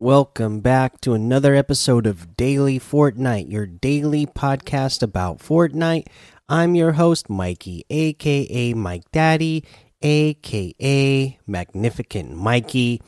Welcome 0.00 0.60
back 0.60 1.00
to 1.00 1.14
another 1.14 1.56
episode 1.56 2.06
of 2.06 2.36
Daily 2.36 2.78
Fortnite, 2.78 3.50
your 3.50 3.66
daily 3.66 4.26
podcast 4.26 5.02
about 5.02 5.38
Fortnite. 5.38 6.06
I'm 6.48 6.76
your 6.76 6.92
host, 6.92 7.28
Mikey, 7.28 7.84
aka 7.90 8.74
Mike 8.74 9.10
Daddy, 9.10 9.64
aka 10.00 11.36
Magnificent 11.48 12.32
Mikey. 12.32 13.02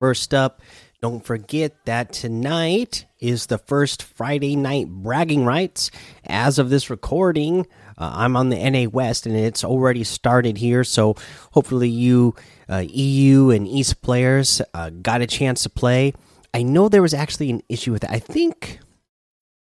First 0.00 0.32
up, 0.32 0.62
don't 1.02 1.22
forget 1.22 1.84
that 1.84 2.14
tonight 2.14 3.04
is 3.18 3.46
the 3.46 3.58
first 3.58 4.02
Friday 4.02 4.56
night 4.56 4.88
bragging 4.88 5.44
rights. 5.44 5.90
As 6.24 6.58
of 6.58 6.70
this 6.70 6.88
recording, 6.88 7.66
uh, 7.98 8.12
I'm 8.14 8.34
on 8.34 8.48
the 8.48 8.70
NA 8.70 8.88
West 8.88 9.26
and 9.26 9.36
it's 9.36 9.62
already 9.62 10.04
started 10.04 10.56
here. 10.56 10.84
So 10.84 11.16
hopefully, 11.52 11.90
you 11.90 12.34
uh, 12.66 12.84
EU 12.88 13.50
and 13.50 13.68
East 13.68 14.00
players 14.00 14.62
uh, 14.72 14.88
got 14.88 15.20
a 15.20 15.26
chance 15.26 15.64
to 15.64 15.68
play. 15.68 16.14
I 16.52 16.62
know 16.62 16.88
there 16.88 17.02
was 17.02 17.14
actually 17.14 17.50
an 17.50 17.62
issue 17.68 17.92
with 17.92 18.04
it. 18.04 18.10
I 18.10 18.18
think 18.18 18.80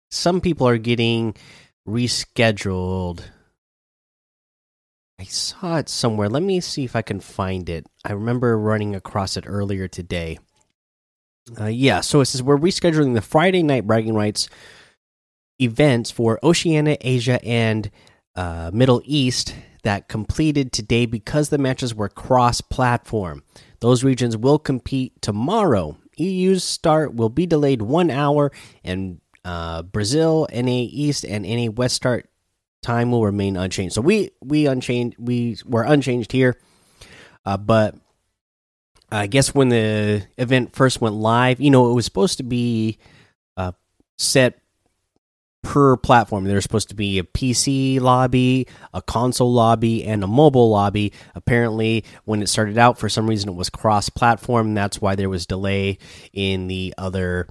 some 0.09 0.41
people 0.41 0.67
are 0.67 0.77
getting 0.77 1.35
rescheduled. 1.87 3.21
I 5.19 5.23
saw 5.23 5.77
it 5.77 5.89
somewhere. 5.89 6.29
Let 6.29 6.43
me 6.43 6.59
see 6.59 6.83
if 6.83 6.95
I 6.95 7.01
can 7.01 7.19
find 7.19 7.69
it. 7.69 7.87
I 8.05 8.13
remember 8.13 8.57
running 8.57 8.95
across 8.95 9.35
it 9.35 9.45
earlier 9.47 9.87
today. 9.87 10.37
Uh, 11.59 11.65
yeah, 11.65 12.01
so 12.01 12.21
it 12.21 12.25
says 12.25 12.43
we're 12.43 12.57
rescheduling 12.57 13.13
the 13.15 13.21
Friday 13.21 13.63
night 13.63 13.87
bragging 13.87 14.13
rights 14.13 14.49
events 15.59 16.11
for 16.11 16.39
Oceania, 16.43 16.97
Asia, 17.01 17.43
and 17.43 17.89
uh, 18.35 18.69
Middle 18.73 19.01
East 19.05 19.55
that 19.83 20.07
completed 20.07 20.71
today 20.71 21.05
because 21.05 21.49
the 21.49 21.57
matches 21.57 21.95
were 21.95 22.09
cross 22.09 22.61
platform. 22.61 23.43
Those 23.79 24.03
regions 24.03 24.35
will 24.37 24.59
compete 24.59 25.21
tomorrow 25.21 25.97
EU's 26.17 26.63
start 26.63 27.15
will 27.15 27.29
be 27.29 27.45
delayed 27.45 27.81
one 27.81 28.09
hour, 28.09 28.51
and 28.83 29.21
uh, 29.45 29.83
Brazil, 29.83 30.47
NA 30.53 30.85
East, 30.89 31.23
and 31.23 31.45
NA 31.45 31.71
West 31.71 31.95
start 31.95 32.29
time 32.81 33.11
will 33.11 33.23
remain 33.23 33.57
unchanged. 33.57 33.95
So 33.95 34.01
we 34.01 34.31
we 34.41 34.67
unchanged 34.67 35.17
we 35.19 35.57
were 35.65 35.83
unchanged 35.83 36.31
here, 36.31 36.59
uh, 37.45 37.57
but 37.57 37.95
I 39.11 39.27
guess 39.27 39.55
when 39.55 39.69
the 39.69 40.25
event 40.37 40.75
first 40.75 40.99
went 40.99 41.15
live, 41.15 41.61
you 41.61 41.71
know, 41.71 41.89
it 41.91 41.93
was 41.93 42.05
supposed 42.05 42.37
to 42.37 42.43
be 42.43 42.97
uh, 43.55 43.71
set 44.17 44.59
per 45.67 45.97
platform. 45.97 46.45
There's 46.45 46.63
supposed 46.63 46.87
to 46.89 46.95
be 46.95 47.19
a 47.19 47.23
PC 47.23 47.99
lobby, 47.99 48.67
a 48.93 49.01
console 49.01 49.51
lobby, 49.51 50.05
and 50.05 50.23
a 50.23 50.27
mobile 50.27 50.69
lobby. 50.69 51.11
Apparently, 51.35 52.05
when 52.23 52.41
it 52.41 52.47
started 52.47 52.77
out, 52.77 52.97
for 52.97 53.09
some 53.09 53.27
reason, 53.27 53.49
it 53.49 53.55
was 53.55 53.69
cross-platform. 53.69 54.73
That's 54.73 55.01
why 55.01 55.15
there 55.15 55.27
was 55.27 55.45
delay 55.45 55.97
in 56.31 56.67
the 56.67 56.93
other 56.97 57.49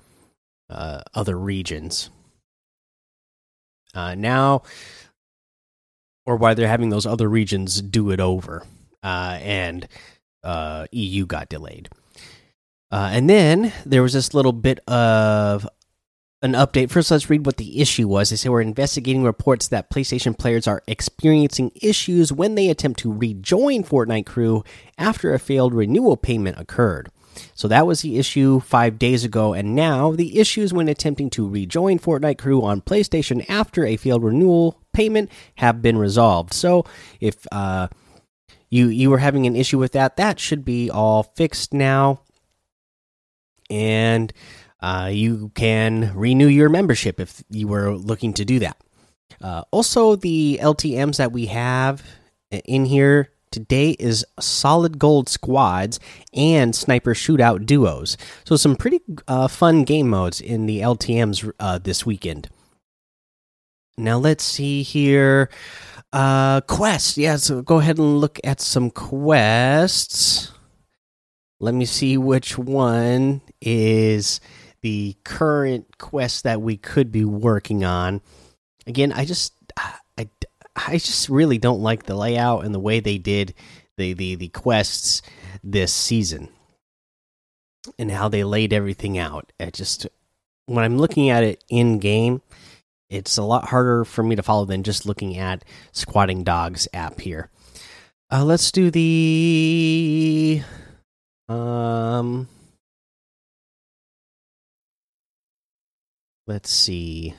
uh, 0.70 1.03
other 1.12 1.39
regions. 1.39 2.09
Uh, 3.94 4.14
now, 4.14 4.62
or 6.25 6.37
why 6.37 6.55
they're 6.55 6.69
having 6.69 6.89
those 6.89 7.05
other 7.05 7.28
regions 7.28 7.83
do 7.83 8.11
it 8.12 8.19
over, 8.19 8.64
uh, 9.03 9.39
and 9.42 9.87
uh, 10.42 10.87
EU 10.91 11.27
got 11.27 11.50
delayed. 11.50 11.91
Uh, 12.91 13.11
and 13.12 13.28
then 13.28 13.75
there 13.84 14.03
was 14.03 14.14
this 14.14 14.33
little 14.33 14.53
bit 14.53 14.78
of 14.88 15.69
an 16.47 16.53
update. 16.53 16.91
First, 16.91 17.11
let's 17.11 17.29
read 17.29 17.45
what 17.45 17.59
the 17.59 17.81
issue 17.81 18.09
was. 18.09 18.31
They 18.31 18.37
say 18.37 18.49
we're 18.49 18.62
investigating 18.62 19.23
reports 19.23 19.69
that 19.69 19.91
PlayStation 19.91 20.37
players 20.37 20.67
are 20.67 20.83
experiencing 20.87 21.73
issues 21.75 22.33
when 22.33 22.55
they 22.55 22.71
attempt 22.71 23.01
to 23.01 23.12
rejoin 23.12 23.84
Fortnite 23.84 24.25
Crew 24.25 24.65
after 24.97 25.35
a 25.35 25.39
failed 25.39 25.75
renewal 25.75 26.17
payment 26.17 26.59
occurred. 26.59 27.11
So 27.55 27.69
that 27.69 27.87
was 27.87 28.01
the 28.01 28.19
issue 28.19 28.61
five 28.61 28.99
days 28.99 29.25
ago, 29.25 29.53
and 29.53 29.75
now 29.75 30.12
the 30.12 30.39
issues 30.39 30.73
when 30.73 30.89
attempting 30.89 31.29
to 31.31 31.47
rejoin 31.47 31.99
Fortnite 31.99 32.39
Crew 32.39 32.62
on 32.62 32.81
PlayStation 32.81 33.45
after 33.49 33.85
a 33.85 33.97
failed 33.97 34.25
renewal 34.25 34.81
payment 34.95 35.31
have 35.56 35.83
been 35.83 35.99
resolved. 35.99 36.55
So 36.55 36.87
if 37.21 37.47
uh, 37.53 37.89
you 38.71 38.87
you 38.89 39.11
were 39.11 39.19
having 39.19 39.47
an 39.47 39.56
issue 39.56 39.79
with 39.79 39.93
that, 39.93 40.17
that 40.17 40.41
should 40.41 40.65
be 40.65 40.91
all 40.91 41.25
fixed 41.25 41.75
now. 41.75 42.21
And 43.69 44.33
uh, 44.81 45.10
you 45.12 45.50
can 45.54 46.12
renew 46.14 46.47
your 46.47 46.69
membership 46.69 47.19
if 47.20 47.42
you 47.50 47.69
were 47.69 47.94
looking 47.94 48.32
to 48.34 48.44
do 48.44 48.59
that. 48.60 48.76
Uh, 49.41 49.62
also, 49.70 50.16
the 50.16 50.59
LTMs 50.62 51.16
that 51.16 51.32
we 51.32 51.47
have 51.47 52.03
in 52.50 52.84
here 52.84 53.31
today 53.50 53.91
is 53.98 54.25
solid 54.38 54.98
gold 54.98 55.28
squads 55.28 55.98
and 56.34 56.75
sniper 56.75 57.14
shootout 57.14 57.66
duos. 57.66 58.16
So, 58.44 58.56
some 58.56 58.76
pretty 58.76 59.00
uh, 59.28 59.48
fun 59.48 59.84
game 59.84 60.09
modes 60.09 60.41
in 60.41 60.66
the 60.66 60.81
LTMs 60.81 61.50
uh, 61.58 61.78
this 61.78 62.06
weekend. 62.06 62.48
Now, 63.98 64.19
let's 64.19 64.44
see 64.44 64.82
here. 64.82 65.50
Uh, 66.12 66.60
quests. 66.62 67.19
Yeah, 67.19 67.37
so 67.37 67.62
go 67.62 67.78
ahead 67.78 67.98
and 67.98 68.20
look 68.20 68.38
at 68.44 68.60
some 68.60 68.91
quests. 68.91 70.53
Let 71.58 71.75
me 71.75 71.87
see 71.87 72.19
which 72.19 72.58
one 72.58 73.41
is 73.60 74.41
the 74.87 75.17
current 75.25 75.99
quest 75.99 76.45
that 76.45 76.63
we 76.63 76.77
could 76.77 77.11
be 77.11 77.25
working 77.25 77.85
on. 77.85 78.21
Again, 78.87 79.13
I 79.13 79.25
just 79.25 79.53
I, 79.77 80.29
I 80.77 80.93
just 80.93 81.29
really 81.29 81.59
don't 81.59 81.83
like 81.83 82.05
the 82.05 82.15
layout 82.15 82.65
and 82.65 82.73
the 82.73 82.79
way 82.79 83.01
they 83.01 83.19
did 83.19 83.53
the 83.97 84.13
the 84.13 84.37
the 84.37 84.47
quests 84.47 85.23
this 85.65 85.93
season 85.93 86.51
and 87.99 88.13
how 88.13 88.29
they 88.29 88.45
laid 88.45 88.73
everything 88.73 89.19
out. 89.19 89.51
It 89.59 89.75
just 89.75 90.07
when 90.67 90.85
I'm 90.85 90.99
looking 90.99 91.31
at 91.31 91.43
it 91.43 91.65
in 91.69 91.99
game, 91.99 92.43
it's 93.11 93.37
a 93.37 93.43
lot 93.43 93.65
harder 93.65 94.05
for 94.05 94.23
me 94.23 94.37
to 94.37 94.43
follow 94.45 94.67
than 94.67 94.85
just 94.85 95.05
looking 95.05 95.37
at 95.37 95.65
Squatting 95.91 96.45
Dogs 96.45 96.87
app 96.95 97.21
here. 97.21 97.51
Uh, 98.31 98.45
let's 98.45 98.71
do 98.71 98.93
the 98.93 100.63
um 101.49 102.47
let's 106.47 106.71
see. 106.71 107.34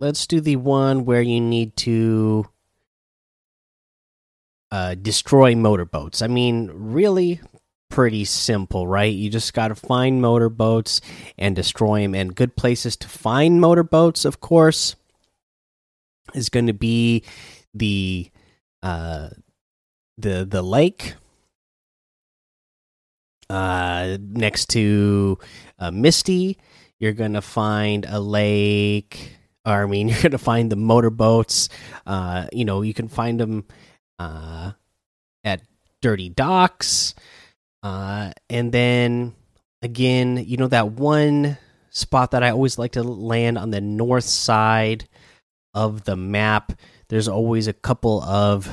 Let's 0.00 0.26
do 0.26 0.40
the 0.40 0.56
one 0.56 1.04
where 1.04 1.22
you 1.22 1.40
need 1.40 1.76
to 1.78 2.46
uh, 4.70 4.94
destroy 4.94 5.56
motorboats. 5.56 6.22
I 6.22 6.28
mean, 6.28 6.70
really 6.72 7.40
pretty 7.88 8.24
simple, 8.24 8.86
right? 8.86 9.12
You 9.12 9.30
just 9.30 9.54
got 9.54 9.68
to 9.68 9.74
find 9.74 10.22
motorboats 10.22 11.00
and 11.36 11.56
destroy 11.56 12.02
them. 12.02 12.14
And 12.14 12.34
good 12.34 12.54
places 12.54 12.96
to 12.98 13.08
find 13.08 13.60
motorboats, 13.60 14.24
of 14.24 14.40
course, 14.40 14.94
is 16.34 16.48
going 16.48 16.66
to 16.66 16.74
be 16.74 17.24
the 17.74 18.30
uh, 18.82 19.30
the 20.16 20.44
the 20.44 20.62
lake 20.62 21.14
uh, 23.50 24.18
next 24.20 24.70
to 24.70 25.38
uh, 25.78 25.90
Misty, 25.90 26.58
you're 26.98 27.12
gonna 27.12 27.42
find 27.42 28.06
a 28.08 28.20
lake. 28.20 29.36
Or, 29.64 29.84
I 29.84 29.86
mean, 29.86 30.08
you're 30.08 30.22
gonna 30.22 30.38
find 30.38 30.70
the 30.70 30.76
motorboats. 30.76 31.68
Uh, 32.06 32.46
you 32.52 32.64
know, 32.64 32.82
you 32.82 32.94
can 32.94 33.08
find 33.08 33.38
them 33.40 33.66
uh, 34.18 34.72
at 35.44 35.62
Dirty 36.02 36.28
Docks, 36.28 37.14
uh, 37.82 38.32
and 38.50 38.72
then 38.72 39.34
again, 39.82 40.42
you 40.46 40.56
know 40.56 40.68
that 40.68 40.92
one 40.92 41.58
spot 41.90 42.32
that 42.32 42.42
I 42.42 42.50
always 42.50 42.78
like 42.78 42.92
to 42.92 43.02
land 43.02 43.58
on 43.58 43.70
the 43.70 43.80
north 43.80 44.24
side 44.24 45.08
of 45.74 46.04
the 46.04 46.16
map. 46.16 46.72
There's 47.08 47.28
always 47.28 47.68
a 47.68 47.72
couple 47.72 48.22
of 48.22 48.68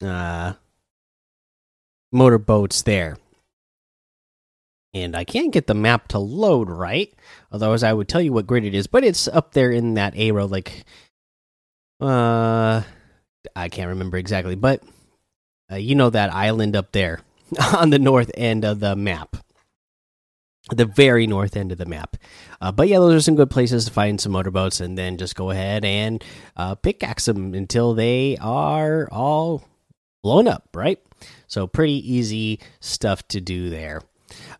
uh 0.00 0.52
motorboats 2.12 2.82
there. 2.82 3.16
And 4.94 5.14
I 5.14 5.24
can't 5.24 5.52
get 5.52 5.66
the 5.66 5.74
map 5.74 6.08
to 6.08 6.18
load 6.18 6.70
right. 6.70 7.12
Otherwise, 7.52 7.82
I 7.82 7.92
would 7.92 8.08
tell 8.08 8.22
you 8.22 8.32
what 8.32 8.46
grid 8.46 8.64
it 8.64 8.74
is, 8.74 8.86
but 8.86 9.04
it's 9.04 9.28
up 9.28 9.52
there 9.52 9.70
in 9.70 9.94
that 9.94 10.14
arrow, 10.16 10.46
like, 10.46 10.84
uh, 12.00 12.82
I 13.54 13.68
can't 13.68 13.90
remember 13.90 14.16
exactly, 14.16 14.54
but 14.54 14.82
uh, 15.70 15.76
you 15.76 15.94
know 15.94 16.10
that 16.10 16.32
island 16.32 16.74
up 16.76 16.92
there 16.92 17.20
on 17.76 17.90
the 17.90 17.98
north 17.98 18.30
end 18.34 18.64
of 18.64 18.80
the 18.80 18.96
map, 18.96 19.36
the 20.70 20.86
very 20.86 21.26
north 21.26 21.56
end 21.56 21.72
of 21.72 21.78
the 21.78 21.86
map. 21.86 22.16
Uh, 22.60 22.72
but 22.72 22.88
yeah, 22.88 22.98
those 22.98 23.14
are 23.14 23.20
some 23.20 23.36
good 23.36 23.50
places 23.50 23.84
to 23.84 23.90
find 23.90 24.20
some 24.20 24.32
motorboats, 24.32 24.80
and 24.80 24.96
then 24.96 25.18
just 25.18 25.36
go 25.36 25.50
ahead 25.50 25.84
and 25.84 26.24
uh, 26.56 26.74
pickaxe 26.74 27.26
them 27.26 27.54
until 27.54 27.94
they 27.94 28.36
are 28.40 29.08
all 29.10 29.64
blown 30.22 30.48
up, 30.48 30.68
right? 30.74 31.00
So, 31.48 31.66
pretty 31.66 31.98
easy 32.14 32.60
stuff 32.78 33.26
to 33.28 33.40
do 33.40 33.68
there. 33.70 34.02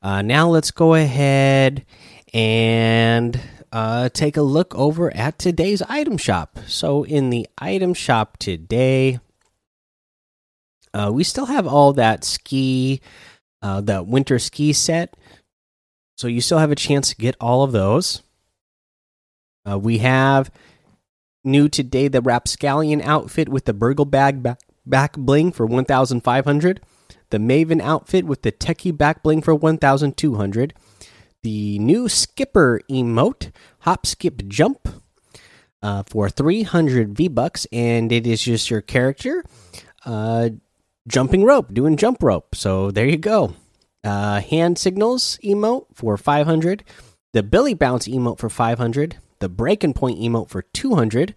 Uh, 0.02 0.22
now, 0.22 0.48
let's 0.48 0.72
go 0.72 0.94
ahead 0.94 1.86
and 2.34 3.40
uh, 3.70 4.08
take 4.08 4.36
a 4.36 4.42
look 4.42 4.74
over 4.74 5.14
at 5.14 5.38
today's 5.38 5.82
item 5.82 6.16
shop. 6.16 6.58
So, 6.66 7.04
in 7.04 7.30
the 7.30 7.46
item 7.58 7.94
shop 7.94 8.36
today, 8.38 9.20
Uh, 10.94 11.10
we 11.12 11.22
still 11.22 11.46
have 11.46 11.66
all 11.66 11.92
that 11.92 12.24
ski, 12.24 13.00
uh, 13.60 13.80
that 13.82 14.06
winter 14.06 14.38
ski 14.38 14.72
set. 14.72 15.14
So 16.16 16.26
you 16.26 16.40
still 16.40 16.58
have 16.58 16.72
a 16.72 16.74
chance 16.74 17.10
to 17.10 17.16
get 17.16 17.36
all 17.40 17.62
of 17.62 17.72
those. 17.72 18.22
Uh, 19.68 19.78
we 19.78 19.98
have 19.98 20.50
new 21.44 21.68
today 21.68 22.08
the 22.08 22.22
Rapscallion 22.22 23.02
outfit 23.02 23.50
with 23.50 23.66
the 23.66 23.74
Burgle 23.74 24.06
bag 24.06 24.42
back 24.88 25.16
bling 25.16 25.52
for 25.52 25.66
1,500. 25.66 26.80
The 27.30 27.38
Maven 27.38 27.80
outfit 27.80 28.24
with 28.24 28.42
the 28.42 28.52
Techie 28.52 28.96
back 28.96 29.22
bling 29.22 29.42
for 29.42 29.54
1,200. 29.54 30.74
The 31.42 31.78
new 31.78 32.08
Skipper 32.08 32.80
emote, 32.90 33.52
Hop 33.80 34.06
Skip 34.06 34.46
Jump, 34.48 34.88
uh, 35.82 36.02
for 36.04 36.28
300 36.28 37.16
V 37.16 37.28
bucks, 37.28 37.66
and 37.72 38.10
it 38.10 38.26
is 38.26 38.42
just 38.42 38.70
your 38.70 38.80
character 38.80 39.44
uh, 40.04 40.50
jumping 41.06 41.44
rope, 41.44 41.72
doing 41.72 41.96
jump 41.96 42.22
rope. 42.22 42.54
So 42.54 42.90
there 42.90 43.06
you 43.06 43.16
go. 43.16 43.54
Uh, 44.04 44.40
hand 44.40 44.78
signals 44.78 45.38
emote 45.44 45.86
for 45.94 46.16
500. 46.16 46.84
The 47.32 47.42
Billy 47.42 47.74
Bounce 47.74 48.08
emote 48.08 48.38
for 48.38 48.48
500. 48.48 49.16
The 49.40 49.48
Breaking 49.48 49.92
Point 49.92 50.18
emote 50.18 50.48
for 50.48 50.62
200. 50.62 51.34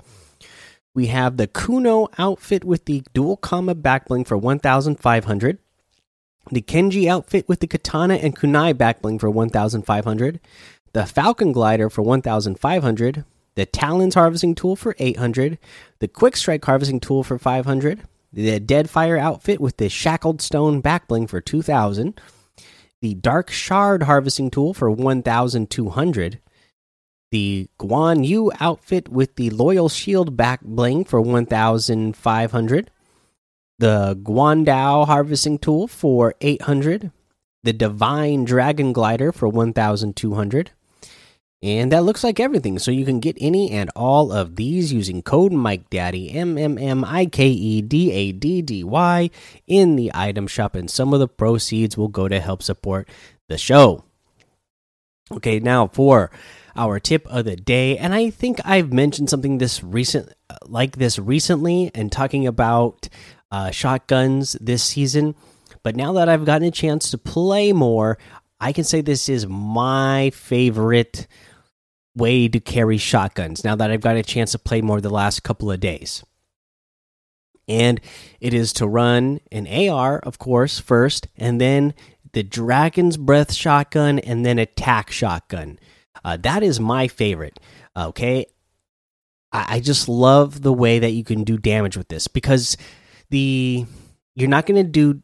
We 0.93 1.07
have 1.07 1.37
the 1.37 1.47
Kuno 1.47 2.09
outfit 2.17 2.65
with 2.65 2.85
the 2.85 3.03
Dual 3.13 3.37
Kama 3.37 3.75
backbling 3.75 4.27
for 4.27 4.37
1,500. 4.37 5.57
The 6.51 6.61
Kenji 6.61 7.07
outfit 7.07 7.47
with 7.47 7.61
the 7.61 7.67
Katana 7.67 8.15
and 8.15 8.35
Kunai 8.35 8.73
backbling 8.73 9.19
for 9.19 9.29
1,500. 9.29 10.39
The 10.93 11.05
Falcon 11.05 11.53
glider 11.53 11.89
for 11.89 12.01
1,500. 12.01 13.23
The 13.55 13.65
Talons 13.65 14.15
harvesting 14.15 14.55
tool 14.55 14.75
for 14.75 14.95
800. 14.99 15.57
The 15.99 16.07
Quick 16.09 16.35
Strike 16.35 16.65
harvesting 16.65 16.99
tool 16.99 17.23
for 17.23 17.39
500. 17.39 18.01
The 18.33 18.59
Deadfire 18.59 19.19
outfit 19.19 19.61
with 19.61 19.77
the 19.77 19.87
Shackled 19.87 20.41
Stone 20.41 20.81
backbling 20.81 21.29
for 21.29 21.39
2,000. 21.39 22.19
The 23.01 23.13
Dark 23.15 23.49
Shard 23.49 24.03
harvesting 24.03 24.51
tool 24.51 24.73
for 24.73 24.91
1,200 24.91 26.39
the 27.31 27.67
Guan 27.79 28.25
Yu 28.25 28.51
outfit 28.59 29.09
with 29.09 29.35
the 29.35 29.49
Loyal 29.49 29.89
Shield 29.89 30.37
back 30.37 30.61
bling 30.61 31.05
for 31.05 31.19
1,500, 31.21 32.91
the 33.79 34.19
Guandao 34.21 35.05
harvesting 35.07 35.57
tool 35.57 35.87
for 35.87 36.35
800, 36.41 37.11
the 37.63 37.73
Divine 37.73 38.43
Dragon 38.43 38.93
Glider 38.93 39.31
for 39.31 39.47
1,200. 39.47 40.71
And 41.63 41.91
that 41.91 42.03
looks 42.03 42.23
like 42.23 42.39
everything. 42.39 42.79
So 42.79 42.89
you 42.89 43.05
can 43.05 43.19
get 43.19 43.37
any 43.39 43.69
and 43.69 43.91
all 43.95 44.31
of 44.31 44.55
these 44.55 44.91
using 44.91 45.21
code 45.21 45.51
Mike 45.51 45.91
Daddy 45.91 46.31
M 46.31 46.57
M 46.57 46.77
M 46.79 47.05
I 47.05 47.27
K 47.27 47.47
E 47.47 47.83
D 47.83 48.11
A 48.11 48.31
D 48.31 48.63
D 48.63 48.83
Y 48.83 49.29
in 49.67 49.95
the 49.95 50.11
item 50.13 50.47
shop, 50.47 50.73
and 50.73 50.89
some 50.89 51.13
of 51.13 51.19
the 51.19 51.27
proceeds 51.27 51.95
will 51.95 52.07
go 52.07 52.27
to 52.27 52.39
help 52.39 52.63
support 52.63 53.07
the 53.47 53.59
show. 53.59 54.03
Okay, 55.31 55.59
now 55.59 55.87
for 55.87 56.31
our 56.75 56.99
tip 56.99 57.25
of 57.27 57.45
the 57.45 57.55
day, 57.55 57.97
and 57.97 58.13
I 58.13 58.29
think 58.29 58.59
I've 58.65 58.93
mentioned 58.93 59.29
something 59.29 59.57
this 59.57 59.83
recent 59.83 60.33
like 60.65 60.97
this 60.97 61.19
recently 61.19 61.91
and 61.93 62.11
talking 62.11 62.47
about 62.47 63.09
uh, 63.51 63.71
shotguns 63.71 64.53
this 64.59 64.83
season. 64.83 65.35
But 65.83 65.95
now 65.95 66.13
that 66.13 66.29
I've 66.29 66.45
gotten 66.45 66.67
a 66.67 66.71
chance 66.71 67.11
to 67.11 67.17
play 67.17 67.73
more, 67.73 68.17
I 68.59 68.71
can 68.71 68.83
say 68.83 69.01
this 69.01 69.27
is 69.27 69.47
my 69.47 70.31
favorite 70.33 71.27
way 72.15 72.47
to 72.47 72.59
carry 72.59 72.97
shotguns. 72.97 73.63
Now 73.63 73.75
that 73.75 73.91
I've 73.91 74.01
got 74.01 74.15
a 74.15 74.23
chance 74.23 74.51
to 74.51 74.59
play 74.59 74.81
more 74.81 75.01
the 75.01 75.09
last 75.09 75.43
couple 75.43 75.71
of 75.71 75.79
days. 75.79 76.23
And 77.67 78.01
it 78.39 78.53
is 78.53 78.73
to 78.73 78.87
run 78.87 79.39
an 79.51 79.67
AR, 79.67 80.19
of 80.19 80.37
course, 80.39 80.79
first, 80.79 81.27
and 81.37 81.61
then 81.61 81.93
the 82.33 82.43
Dragon's 82.43 83.17
Breath 83.17 83.53
shotgun, 83.53 84.19
and 84.19 84.45
then 84.45 84.59
a 84.59 84.65
tac 84.65 85.11
shotgun. 85.11 85.79
Uh, 86.23 86.37
that 86.37 86.63
is 86.63 86.79
my 86.79 87.07
favorite. 87.07 87.59
Okay, 87.95 88.45
I, 89.51 89.75
I 89.75 89.79
just 89.79 90.07
love 90.07 90.61
the 90.61 90.73
way 90.73 90.99
that 90.99 91.11
you 91.11 91.23
can 91.23 91.43
do 91.43 91.57
damage 91.57 91.97
with 91.97 92.07
this 92.07 92.27
because 92.27 92.77
the 93.29 93.85
you're 94.35 94.49
not 94.49 94.65
going 94.65 94.83
to 94.83 94.89
do 94.89 95.21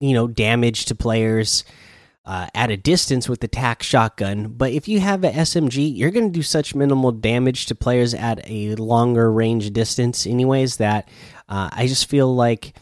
you 0.00 0.14
know 0.14 0.26
damage 0.26 0.86
to 0.86 0.94
players 0.94 1.64
uh, 2.28 2.46
at 2.54 2.70
a 2.70 2.76
distance 2.76 3.26
with 3.26 3.40
the 3.40 3.48
tac 3.48 3.82
shotgun, 3.82 4.48
but 4.48 4.70
if 4.70 4.86
you 4.86 5.00
have 5.00 5.24
a 5.24 5.30
SMG, 5.30 5.96
you're 5.96 6.10
going 6.10 6.30
to 6.30 6.38
do 6.38 6.42
such 6.42 6.74
minimal 6.74 7.10
damage 7.10 7.64
to 7.66 7.74
players 7.74 8.12
at 8.12 8.38
a 8.44 8.74
longer 8.74 9.32
range 9.32 9.70
distance, 9.72 10.26
anyways. 10.26 10.76
That 10.76 11.08
uh, 11.48 11.70
I 11.72 11.86
just 11.86 12.06
feel 12.06 12.34
like 12.34 12.74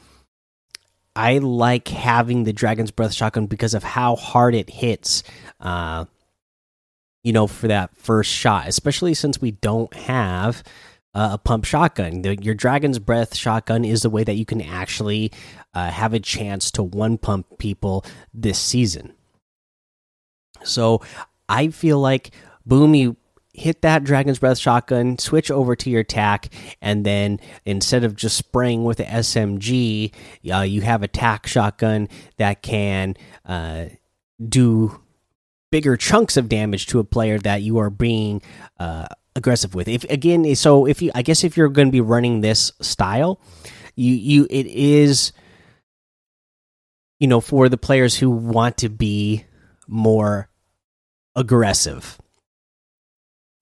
I 1.14 1.38
like 1.38 1.86
having 1.86 2.42
the 2.42 2.52
Dragon's 2.52 2.90
Breath 2.90 3.12
shotgun 3.12 3.46
because 3.46 3.72
of 3.72 3.84
how 3.84 4.16
hard 4.16 4.56
it 4.56 4.68
hits. 4.68 5.22
Uh, 5.60 6.06
you 7.26 7.32
know, 7.32 7.48
for 7.48 7.66
that 7.66 7.90
first 7.96 8.30
shot, 8.30 8.68
especially 8.68 9.12
since 9.12 9.40
we 9.40 9.50
don't 9.50 9.92
have 9.94 10.62
uh, 11.12 11.30
a 11.32 11.38
pump 11.38 11.64
shotgun. 11.64 12.22
The, 12.22 12.36
your 12.40 12.54
Dragon's 12.54 13.00
Breath 13.00 13.34
shotgun 13.34 13.84
is 13.84 14.02
the 14.02 14.10
way 14.10 14.22
that 14.22 14.36
you 14.36 14.44
can 14.44 14.62
actually 14.62 15.32
uh, 15.74 15.90
have 15.90 16.14
a 16.14 16.20
chance 16.20 16.70
to 16.70 16.84
one 16.84 17.18
pump 17.18 17.58
people 17.58 18.04
this 18.32 18.60
season. 18.60 19.12
So 20.62 21.02
I 21.48 21.70
feel 21.70 21.98
like, 21.98 22.30
boom, 22.64 22.94
you 22.94 23.16
hit 23.52 23.82
that 23.82 24.04
Dragon's 24.04 24.38
Breath 24.38 24.58
shotgun, 24.58 25.18
switch 25.18 25.50
over 25.50 25.74
to 25.74 25.90
your 25.90 26.04
tac, 26.04 26.54
and 26.80 27.04
then 27.04 27.40
instead 27.64 28.04
of 28.04 28.14
just 28.14 28.36
spraying 28.36 28.84
with 28.84 28.98
the 28.98 29.04
SMG, 29.04 30.14
uh, 30.54 30.60
you 30.60 30.82
have 30.82 31.02
a 31.02 31.08
tac 31.08 31.48
shotgun 31.48 32.08
that 32.36 32.62
can 32.62 33.16
uh, 33.44 33.86
do 34.48 35.00
bigger 35.70 35.96
chunks 35.96 36.36
of 36.36 36.48
damage 36.48 36.86
to 36.86 36.98
a 36.98 37.04
player 37.04 37.38
that 37.38 37.62
you 37.62 37.78
are 37.78 37.90
being 37.90 38.42
uh, 38.78 39.06
aggressive 39.34 39.74
with. 39.74 39.88
If 39.88 40.04
again, 40.04 40.54
so 40.56 40.86
if 40.86 41.02
you, 41.02 41.10
I 41.14 41.22
guess 41.22 41.44
if 41.44 41.56
you're 41.56 41.68
going 41.68 41.88
to 41.88 41.92
be 41.92 42.00
running 42.00 42.40
this 42.40 42.72
style, 42.80 43.40
you 43.94 44.14
you 44.14 44.46
it 44.50 44.66
is, 44.66 45.32
you 47.18 47.28
know, 47.28 47.40
for 47.40 47.68
the 47.68 47.78
players 47.78 48.16
who 48.16 48.30
want 48.30 48.78
to 48.78 48.88
be 48.88 49.44
more 49.86 50.48
aggressive 51.34 52.18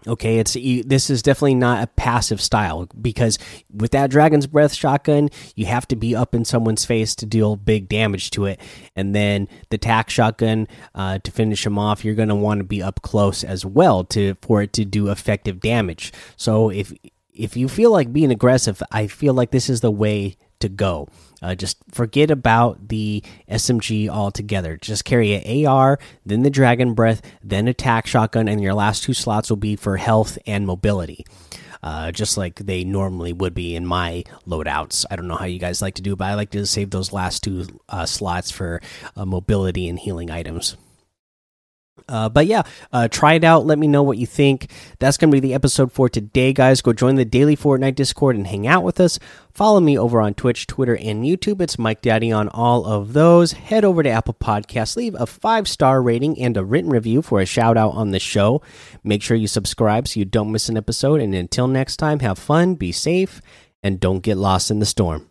Okay, 0.07 0.39
it's 0.39 0.53
this 0.53 1.09
is 1.09 1.23
definitely 1.23 1.55
not 1.55 1.83
a 1.83 1.87
passive 1.87 2.41
style 2.41 2.87
because 3.01 3.39
with 3.73 3.93
that 3.93 4.11
dragon's 4.11 4.47
breath 4.47 4.75
shotgun, 4.75 5.31
you 5.57 5.65
have 5.65 5.89
to 5.89 5.97
be 5.97 6.15
up 6.15 6.35
in 6.35 6.45
someone's 6.45 6.85
face 6.85 7.15
to 7.17 7.27
deal 7.27 7.57
big 7.57 7.89
damage 7.89 8.31
to 8.31 8.45
it, 8.45 8.61
and 8.95 9.15
then 9.15 9.49
the 9.71 9.79
tac 9.79 10.11
shotgun 10.11 10.69
uh, 10.95 11.19
to 11.21 11.31
finish 11.31 11.65
them 11.65 11.79
off, 11.79 12.05
you're 12.05 12.15
going 12.15 12.29
to 12.29 12.35
want 12.35 12.59
to 12.59 12.65
be 12.65 12.83
up 12.83 13.01
close 13.01 13.43
as 13.43 13.65
well 13.65 14.05
to 14.05 14.35
for 14.43 14.61
it 14.61 14.75
to 14.75 14.85
do 14.85 15.09
effective 15.09 15.61
damage. 15.61 16.13
So 16.37 16.69
if 16.69 16.93
if 17.35 17.57
you 17.57 17.69
feel 17.69 17.91
like 17.91 18.13
being 18.13 18.31
aggressive, 18.31 18.83
I 18.91 19.07
feel 19.07 19.35
like 19.35 19.51
this 19.51 19.69
is 19.69 19.81
the 19.81 19.91
way 19.91 20.37
to 20.61 20.69
go. 20.69 21.09
Uh, 21.43 21.55
just 21.55 21.77
forget 21.91 22.31
about 22.31 22.89
the 22.89 23.23
SMG 23.51 24.09
altogether. 24.09 24.77
Just 24.77 25.05
carry 25.05 25.35
an 25.35 25.67
AR, 25.67 25.99
then 26.25 26.43
the 26.43 26.51
Dragon 26.51 26.95
Breath, 26.95 27.21
then 27.43 27.69
a 27.69 27.75
tac 27.75 28.07
shotgun, 28.07 28.49
and 28.49 28.63
your 28.63 28.73
last 28.73 29.03
two 29.03 29.13
slots 29.13 29.51
will 29.51 29.57
be 29.57 29.77
for 29.77 29.97
health 29.97 30.39
and 30.47 30.67
mobility. 30.67 31.27
Uh, 31.83 32.11
just 32.11 32.39
like 32.39 32.55
they 32.61 32.83
normally 32.83 33.35
would 33.35 33.53
be 33.53 33.77
in 33.77 33.85
my 33.85 34.25
loadouts. 34.47 35.05
I 35.11 35.17
don't 35.17 35.29
know 35.29 35.37
how 35.37 35.45
you 35.45 35.59
guys 35.59 35.83
like 35.83 35.97
to 35.97 36.03
do, 36.03 36.17
but 36.17 36.25
I 36.25 36.35
like 36.35 36.51
to 36.53 36.65
save 36.65 36.89
those 36.89 37.13
last 37.13 37.45
two 37.45 37.67
uh, 37.91 38.07
slots 38.07 38.51
for 38.51 38.81
uh, 39.17 39.27
mobility 39.27 39.87
and 39.87 39.99
healing 39.99 40.31
items. 40.31 40.79
Uh, 42.09 42.29
but 42.29 42.47
yeah, 42.47 42.63
uh, 42.93 43.09
try 43.09 43.35
it 43.35 43.45
out. 43.45 43.65
Let 43.65 43.79
me 43.79 43.87
know 43.87 44.03
what 44.03 44.19
you 44.19 44.27
think. 44.27 44.71
That's 44.99 45.17
going 45.17 45.31
to 45.31 45.35
be 45.35 45.41
the 45.41 45.55
episode 45.55 45.93
for 45.93 46.09
today, 46.09 46.53
guys. 46.53 46.83
Go 46.83 46.93
join 46.93 47.15
the 47.15 47.25
daily 47.25 47.57
Fortnite 47.57 47.95
Discord 47.95 48.37
and 48.37 48.47
hang 48.47 48.67
out 48.67 48.85
with 48.85 49.01
us. 49.01 49.19
Follow 49.53 49.81
me 49.81 49.97
over 49.97 50.21
on 50.21 50.35
Twitch, 50.35 50.67
Twitter, 50.67 50.97
and 50.97 51.25
YouTube. 51.25 51.61
It's 51.61 51.79
Mike 51.79 52.03
Daddy 52.03 52.31
on 52.31 52.49
all 52.49 52.85
of 52.85 53.13
those. 53.13 53.53
Head 53.53 53.85
over 53.85 54.03
to 54.03 54.11
Apple 54.11 54.35
Podcasts, 54.35 54.97
leave 54.97 55.15
a 55.15 55.27
five 55.27 55.67
star 55.67 56.03
rating 56.03 56.39
and 56.41 56.57
a 56.57 56.65
written 56.65 56.91
review 56.91 57.23
for 57.23 57.41
a 57.41 57.47
shout 57.47 57.77
out 57.77 57.95
on 57.95 58.11
the 58.11 58.21
show. 58.21 58.61
Make 59.03 59.23
sure 59.23 59.37
you 59.37 59.49
subscribe 59.49 60.09
so 60.09 60.19
you 60.21 60.27
don't 60.27 60.53
miss 60.53 60.69
an 60.69 60.77
episode. 60.77 61.21
And 61.21 61.35
until 61.35 61.69
next 61.69 61.97
time, 61.97 62.21
have 62.21 62.39
fun, 62.39 62.75
be 62.75 62.93
safe, 62.93 63.41
and 63.83 64.01
don't 64.01 64.21
get 64.21 64.37
lost 64.37 64.71
in 64.71 64.79
the 64.79 64.87
storm. 64.87 65.31